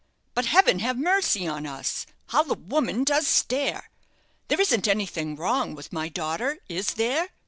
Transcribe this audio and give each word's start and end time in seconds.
But 0.33 0.47
heaven 0.47 0.79
have 0.79 0.97
mercy 0.97 1.45
on 1.47 1.67
us! 1.67 2.07
how 2.29 2.41
the 2.41 2.55
woman 2.55 3.03
does 3.03 3.27
stare! 3.27 3.91
There 4.47 4.59
isn't 4.59 4.87
anything 4.87 5.35
wrong 5.35 5.75
with 5.75 5.93
my 5.93 6.09
daughter, 6.09 6.57
is 6.67 6.95
there? 6.95 7.29